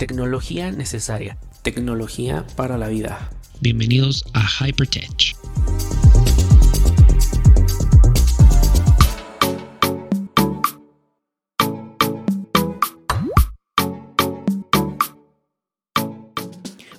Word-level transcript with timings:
tecnología 0.00 0.72
necesaria, 0.72 1.36
tecnología 1.60 2.46
para 2.56 2.78
la 2.78 2.88
vida. 2.88 3.28
Bienvenidos 3.60 4.24
a 4.32 4.46
Hypertech. 4.48 5.36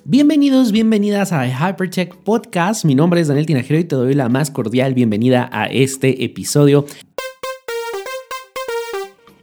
Bienvenidos, 0.04 0.70
bienvenidas 0.70 1.32
a 1.32 1.48
Hypertech 1.48 2.14
Podcast. 2.22 2.84
Mi 2.84 2.94
nombre 2.94 3.20
es 3.20 3.26
Daniel 3.26 3.46
Tinajero 3.46 3.80
y 3.80 3.84
te 3.84 3.96
doy 3.96 4.14
la 4.14 4.28
más 4.28 4.52
cordial 4.52 4.94
bienvenida 4.94 5.50
a 5.52 5.66
este 5.66 6.22
episodio. 6.22 6.86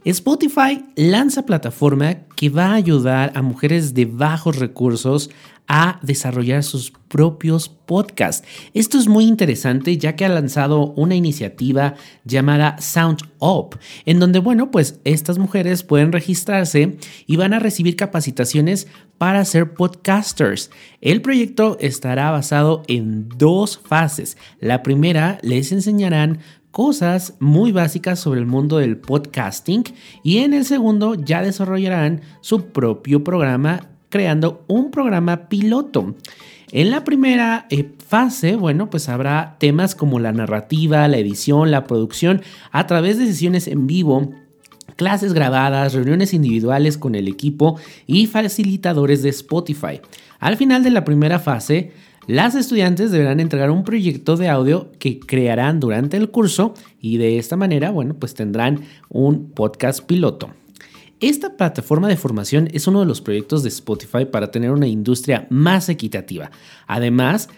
Spotify 0.04 0.82
lanza 0.96 1.44
plataforma 1.44 2.14
que 2.34 2.48
va 2.48 2.68
a 2.68 2.74
ayudar 2.74 3.32
a 3.34 3.42
mujeres 3.42 3.92
de 3.92 4.06
bajos 4.06 4.56
recursos 4.56 5.30
a 5.72 6.00
desarrollar 6.02 6.64
sus 6.64 6.92
propios 7.06 7.68
podcasts. 7.68 8.46
Esto 8.74 8.98
es 8.98 9.06
muy 9.06 9.24
interesante 9.24 9.96
ya 9.98 10.16
que 10.16 10.24
ha 10.24 10.28
lanzado 10.28 10.92
una 10.96 11.14
iniciativa 11.14 11.94
llamada 12.24 12.76
Sound 12.80 13.20
Up, 13.38 13.78
en 14.04 14.18
donde, 14.18 14.40
bueno, 14.40 14.72
pues 14.72 14.98
estas 15.04 15.38
mujeres 15.38 15.84
pueden 15.84 16.10
registrarse 16.10 16.98
y 17.26 17.36
van 17.36 17.52
a 17.52 17.60
recibir 17.60 17.94
capacitaciones 17.94 18.88
para 19.16 19.44
ser 19.44 19.74
podcasters. 19.74 20.70
El 21.00 21.22
proyecto 21.22 21.76
estará 21.78 22.30
basado 22.32 22.82
en 22.88 23.28
dos 23.28 23.78
fases. 23.78 24.36
La 24.58 24.82
primera 24.82 25.38
les 25.42 25.70
enseñarán 25.70 26.40
cosas 26.70 27.34
muy 27.40 27.72
básicas 27.72 28.20
sobre 28.20 28.40
el 28.40 28.46
mundo 28.46 28.78
del 28.78 28.96
podcasting 28.96 29.84
y 30.22 30.38
en 30.38 30.54
el 30.54 30.64
segundo 30.64 31.14
ya 31.14 31.42
desarrollarán 31.42 32.22
su 32.40 32.66
propio 32.66 33.24
programa 33.24 33.88
creando 34.08 34.64
un 34.66 34.90
programa 34.90 35.48
piloto. 35.48 36.14
En 36.72 36.90
la 36.90 37.02
primera 37.02 37.66
eh, 37.70 37.90
fase, 38.06 38.54
bueno, 38.54 38.90
pues 38.90 39.08
habrá 39.08 39.56
temas 39.58 39.94
como 39.94 40.20
la 40.20 40.32
narrativa, 40.32 41.08
la 41.08 41.18
edición, 41.18 41.70
la 41.70 41.84
producción 41.84 42.42
a 42.70 42.86
través 42.86 43.18
de 43.18 43.26
sesiones 43.26 43.66
en 43.66 43.86
vivo 43.86 44.30
clases 44.96 45.32
grabadas, 45.32 45.94
reuniones 45.94 46.34
individuales 46.34 46.98
con 46.98 47.14
el 47.14 47.26
equipo 47.26 47.78
y 48.06 48.26
facilitadores 48.26 49.22
de 49.22 49.30
Spotify. 49.30 50.00
Al 50.38 50.56
final 50.58 50.82
de 50.84 50.90
la 50.90 51.04
primera 51.04 51.38
fase, 51.38 51.92
las 52.26 52.54
estudiantes 52.54 53.10
deberán 53.10 53.40
entregar 53.40 53.70
un 53.70 53.84
proyecto 53.84 54.36
de 54.36 54.48
audio 54.48 54.92
que 54.98 55.18
crearán 55.18 55.80
durante 55.80 56.16
el 56.16 56.30
curso 56.30 56.74
y 57.00 57.16
de 57.16 57.38
esta 57.38 57.56
manera, 57.56 57.90
bueno, 57.90 58.14
pues 58.14 58.34
tendrán 58.34 58.82
un 59.08 59.50
podcast 59.50 60.04
piloto. 60.04 60.50
Esta 61.20 61.56
plataforma 61.56 62.08
de 62.08 62.16
formación 62.16 62.68
es 62.72 62.86
uno 62.86 63.00
de 63.00 63.06
los 63.06 63.20
proyectos 63.20 63.62
de 63.62 63.68
Spotify 63.68 64.24
para 64.24 64.50
tener 64.50 64.70
una 64.70 64.86
industria 64.86 65.46
más 65.50 65.88
equitativa. 65.88 66.50
Además, 66.86 67.48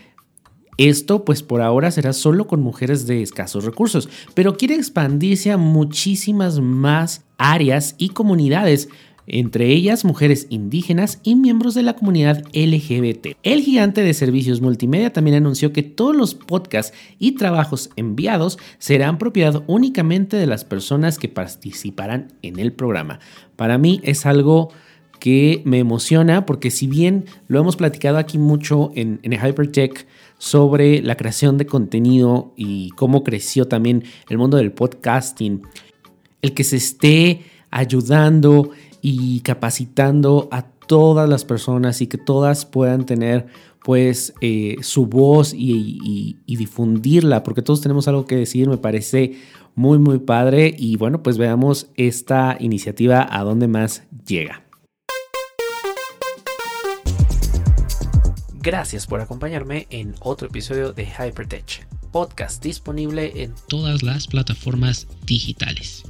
esto 0.78 1.24
pues 1.24 1.42
por 1.42 1.60
ahora 1.60 1.91
será 1.91 2.12
solo 2.12 2.47
con 2.47 2.60
mujeres 2.60 3.06
de 3.06 3.22
escasos 3.22 3.64
recursos, 3.64 4.08
pero 4.34 4.56
quiere 4.56 4.74
expandirse 4.74 5.52
a 5.52 5.58
muchísimas 5.58 6.60
más 6.60 7.24
áreas 7.36 7.94
y 7.98 8.08
comunidades 8.08 8.88
entre 9.33 9.69
ellas 9.69 10.05
mujeres 10.05 10.47
indígenas 10.50 11.19
y 11.25 11.34
miembros 11.34 11.75
de 11.75 11.83
la 11.83 11.94
comunidad 11.94 12.44
LGBT. 12.52 13.38
El 13.42 13.62
gigante 13.62 14.02
de 14.02 14.14
servicios 14.14 14.61
multimedia 14.61 15.12
también 15.12 15.36
anunció 15.36 15.72
que 15.72 15.83
todos 15.83 16.14
los 16.14 16.34
podcasts 16.34 16.97
y 17.19 17.33
trabajos 17.33 17.91
enviados 17.97 18.58
serán 18.78 19.19
propiedad 19.19 19.64
únicamente 19.66 20.36
de 20.36 20.47
las 20.47 20.64
personas 20.64 21.19
que 21.19 21.28
participarán 21.28 22.34
en 22.42 22.58
el 22.58 22.72
programa. 22.72 23.20
Para 23.56 23.78
mí 23.78 24.00
es 24.05 24.27
algo 24.27 24.69
que 25.19 25.62
me 25.64 25.78
emociona 25.78 26.44
porque 26.44 26.70
si 26.70 26.86
bien 26.86 27.25
lo 27.48 27.58
hemos 27.58 27.77
platicado 27.77 28.19
aquí 28.19 28.36
mucho 28.36 28.92
en, 28.94 29.19
en 29.22 29.33
Hypertech 29.33 30.06
sobre 30.36 31.00
la 31.00 31.16
creación 31.16 31.56
de 31.56 31.64
contenido 31.64 32.53
y 32.56 32.91
cómo 32.91 33.25
creció 33.25 33.66
también 33.66 34.04
el 34.28 34.37
mundo 34.37 34.59
del 34.59 34.72
podcasting, 34.72 35.62
el 36.43 36.53
que 36.53 36.64
se 36.64 36.76
esté 36.76 37.44
ayudando 37.72 38.71
y 39.00 39.41
capacitando 39.41 40.49
a 40.53 40.62
todas 40.62 41.28
las 41.28 41.44
personas 41.44 42.00
y 42.00 42.06
que 42.06 42.19
todas 42.19 42.65
puedan 42.65 43.05
tener 43.06 43.47
pues 43.84 44.33
eh, 44.41 44.77
su 44.83 45.06
voz 45.06 45.53
y, 45.53 46.37
y, 46.47 46.56
difundirla, 46.56 47.43
porque 47.43 47.62
todos 47.62 47.81
tenemos 47.81 48.06
algo 48.06 48.27
que 48.27 48.37
decir, 48.37 48.69
me 48.69 48.78
parece 48.78 49.41
muy 49.75 49.99
muy 49.99 50.21
padre 50.21 50.72
y 50.78 50.97
bueno, 50.97 51.22
pues 51.22 51.37
veamos 51.37 51.88
esta 51.97 52.56
iniciativa 52.61 53.27
a 53.28 53.43
dónde 53.43 53.66
más 53.66 54.05
llega. 54.25 54.62
Gracias 58.61 59.09
por 59.09 59.21
acompañarme 59.21 59.88
en 59.91 60.15
otro 60.21 60.47
episodio 60.47 60.93
de 60.93 61.05
Hypertech, 61.05 61.84
podcast 62.12 62.62
disponible 62.62 63.43
en 63.43 63.53
todas 63.66 64.05
las 64.05 64.28
plataformas 64.28 65.09
digitales. 65.27 66.05